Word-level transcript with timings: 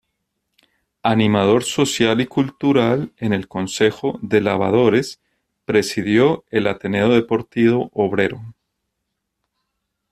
Animador 1.03 1.63
social 1.63 2.21
y 2.21 2.25
cultural 2.25 3.13
en 3.17 3.33
el 3.33 3.47
concejo 3.47 4.17
de 4.23 4.41
Lavadores, 4.41 5.21
presidió 5.63 6.43
el 6.49 6.65
Ateneo 6.65 7.09
Deportivo 7.09 7.91
Obrero. 7.93 8.41